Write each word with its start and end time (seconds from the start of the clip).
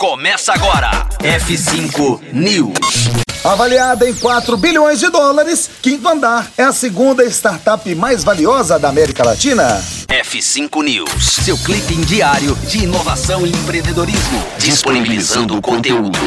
Começa 0.00 0.54
agora. 0.54 1.06
F5 1.18 2.32
News. 2.32 2.72
Avaliada 3.44 4.08
em 4.08 4.14
4 4.14 4.56
bilhões 4.56 4.98
de 4.98 5.10
dólares, 5.10 5.68
Quinto 5.82 6.08
Andar 6.08 6.50
é 6.56 6.62
a 6.62 6.72
segunda 6.72 7.22
startup 7.26 7.94
mais 7.94 8.24
valiosa 8.24 8.78
da 8.78 8.88
América 8.88 9.22
Latina. 9.22 9.78
F5 10.08 10.82
News, 10.82 11.22
seu 11.44 11.58
clipe 11.58 11.94
diário 11.96 12.54
de 12.66 12.84
inovação 12.84 13.46
e 13.46 13.50
empreendedorismo, 13.50 14.42
disponibilizando 14.56 15.54
o 15.54 15.60
conteúdo. 15.60 16.18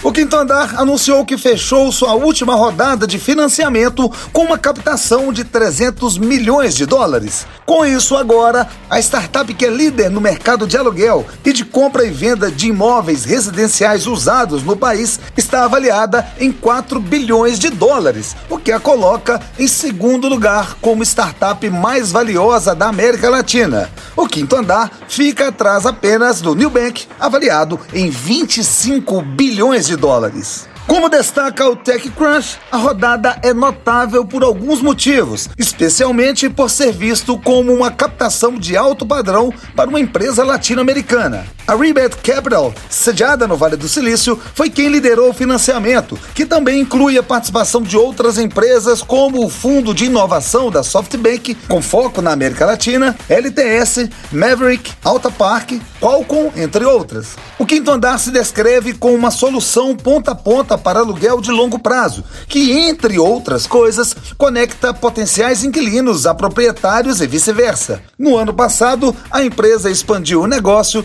O 0.00 0.12
Quinto 0.12 0.36
Andar 0.36 0.78
anunciou 0.78 1.24
que 1.24 1.36
fechou 1.36 1.90
sua 1.90 2.14
última 2.14 2.54
rodada 2.54 3.04
de 3.04 3.18
financiamento 3.18 4.08
com 4.32 4.44
uma 4.44 4.56
captação 4.56 5.32
de 5.32 5.42
300 5.42 6.18
milhões 6.18 6.76
de 6.76 6.86
dólares. 6.86 7.44
Com 7.66 7.84
isso, 7.84 8.16
agora, 8.16 8.68
a 8.88 9.00
startup 9.00 9.52
que 9.52 9.66
é 9.66 9.68
líder 9.68 10.08
no 10.08 10.20
mercado 10.20 10.68
de 10.68 10.76
aluguel 10.76 11.26
e 11.44 11.52
de 11.52 11.64
compra 11.64 12.04
e 12.04 12.10
venda 12.10 12.48
de 12.48 12.68
imóveis 12.68 13.24
residenciais 13.24 14.06
usados 14.06 14.62
no 14.62 14.76
país 14.76 15.18
está 15.36 15.64
avaliada 15.64 16.24
em 16.38 16.52
4 16.52 17.00
bilhões 17.00 17.58
de 17.58 17.68
dólares, 17.68 18.36
o 18.48 18.56
que 18.56 18.70
a 18.70 18.78
coloca 18.78 19.40
em 19.58 19.66
segundo 19.66 20.28
lugar 20.28 20.76
como 20.80 21.02
startup 21.02 21.68
mais 21.70 22.12
valiosa 22.12 22.72
da 22.72 22.86
América 22.86 23.28
Latina. 23.28 23.90
O 24.18 24.26
Quinto 24.26 24.56
Andar 24.56 24.90
fica 25.06 25.46
atrás 25.46 25.86
apenas 25.86 26.40
do 26.40 26.52
Nubank, 26.52 27.06
avaliado 27.20 27.78
em 27.94 28.10
25 28.10 29.22
bilhões 29.22 29.86
de 29.86 29.94
dólares. 29.94 30.68
Como 30.88 31.08
destaca 31.08 31.68
o 31.68 31.76
TechCrunch, 31.76 32.58
a 32.72 32.78
rodada 32.78 33.38
é 33.44 33.54
notável 33.54 34.24
por 34.24 34.42
alguns 34.42 34.82
motivos, 34.82 35.48
especialmente 35.56 36.50
por 36.50 36.68
ser 36.68 36.90
visto 36.90 37.38
como 37.38 37.72
uma 37.72 37.92
captação 37.92 38.58
de 38.58 38.76
alto 38.76 39.06
padrão 39.06 39.54
para 39.76 39.88
uma 39.88 40.00
empresa 40.00 40.42
latino-americana. 40.42 41.46
A 41.68 41.76
Rebate 41.76 42.16
Capital, 42.22 42.72
sediada 42.88 43.46
no 43.46 43.54
Vale 43.54 43.76
do 43.76 43.86
Silício, 43.86 44.40
foi 44.54 44.70
quem 44.70 44.88
liderou 44.88 45.28
o 45.28 45.34
financiamento, 45.34 46.18
que 46.34 46.46
também 46.46 46.80
inclui 46.80 47.18
a 47.18 47.22
participação 47.22 47.82
de 47.82 47.94
outras 47.94 48.38
empresas 48.38 49.02
como 49.02 49.44
o 49.44 49.50
Fundo 49.50 49.92
de 49.92 50.06
Inovação 50.06 50.70
da 50.70 50.82
SoftBank, 50.82 51.54
com 51.68 51.82
foco 51.82 52.22
na 52.22 52.32
América 52.32 52.64
Latina, 52.64 53.14
LTS, 53.28 54.08
Maverick, 54.32 54.92
Alta 55.04 55.30
Park, 55.30 55.72
Qualcomm, 56.00 56.52
entre 56.56 56.86
outras. 56.86 57.36
O 57.58 57.66
quinto 57.66 57.90
andar 57.90 58.18
se 58.18 58.30
descreve 58.30 58.94
como 58.94 59.14
uma 59.14 59.30
solução 59.30 59.94
ponta 59.94 60.30
a 60.30 60.34
ponta 60.34 60.78
para 60.78 61.00
aluguel 61.00 61.38
de 61.38 61.50
longo 61.50 61.78
prazo, 61.78 62.24
que, 62.48 62.72
entre 62.78 63.18
outras 63.18 63.66
coisas, 63.66 64.16
conecta 64.38 64.94
potenciais 64.94 65.62
inquilinos 65.62 66.24
a 66.24 66.34
proprietários 66.34 67.20
e 67.20 67.26
vice-versa. 67.26 68.00
No 68.18 68.38
ano 68.38 68.54
passado, 68.54 69.14
a 69.30 69.44
empresa 69.44 69.90
expandiu 69.90 70.40
o 70.40 70.46
negócio 70.46 71.04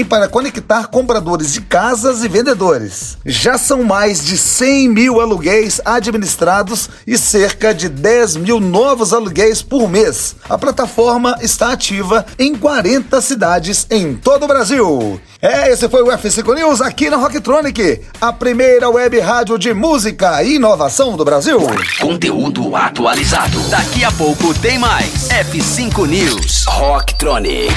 também 0.00 0.04
para 0.04 0.28
conectar 0.28 0.86
compradores 0.88 1.52
de 1.52 1.60
casas 1.60 2.22
e 2.22 2.28
vendedores. 2.28 3.18
Já 3.24 3.58
são 3.58 3.82
mais 3.84 4.24
de 4.24 4.36
100 4.36 4.88
mil 4.88 5.20
aluguéis 5.20 5.80
administrados 5.84 6.88
e 7.06 7.16
cerca 7.16 7.74
de 7.74 7.88
10 7.88 8.36
mil 8.36 8.60
novos 8.60 9.12
aluguéis 9.12 9.62
por 9.62 9.88
mês. 9.88 10.36
A 10.48 10.58
plataforma 10.58 11.36
está 11.40 11.72
ativa 11.72 12.24
em 12.38 12.54
40 12.54 13.20
cidades 13.20 13.86
em 13.90 14.14
todo 14.14 14.44
o 14.44 14.48
Brasil. 14.48 15.20
É, 15.42 15.72
esse 15.72 15.88
foi 15.88 16.02
o 16.02 16.08
F5 16.08 16.54
News 16.54 16.82
aqui 16.82 17.08
na 17.08 17.16
Rocktronic, 17.16 18.02
a 18.20 18.30
primeira 18.30 18.90
web 18.90 19.18
rádio 19.20 19.58
de 19.58 19.72
música 19.72 20.42
e 20.42 20.56
inovação 20.56 21.16
do 21.16 21.24
Brasil. 21.24 21.60
Conteúdo 21.98 22.76
atualizado. 22.76 23.58
Daqui 23.70 24.04
a 24.04 24.12
pouco 24.12 24.52
tem 24.60 24.78
mais. 24.78 25.28
F5 25.28 26.06
News. 26.06 26.64
Rocktronic. 26.66 27.72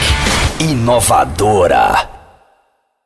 Inovadora. 0.60 2.13